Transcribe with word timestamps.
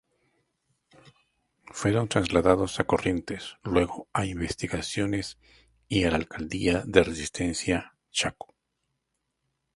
Fueron 1.73 2.07
trasladados 2.07 2.79
a 2.79 2.85
Corrientes, 2.85 3.57
luego 3.61 4.07
a 4.13 4.25
Investigaciones 4.25 5.37
y 5.89 6.05
a 6.05 6.09
la 6.09 6.17
Alcaldía 6.17 6.81
de 6.87 7.03
Resistencia, 7.03 7.93
Chaco. 8.09 8.55